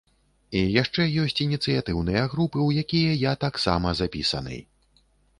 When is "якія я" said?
2.83-3.33